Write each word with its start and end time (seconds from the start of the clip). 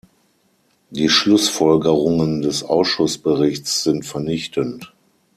Die 0.89 1.09
Schlussfolgerungen 1.09 2.41
des 2.41 2.63
Ausschussberichts 2.63 3.83
sind 3.83 4.03
vernichtend. 4.03 4.91